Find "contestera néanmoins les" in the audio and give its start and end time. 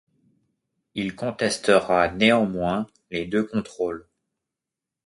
1.15-3.27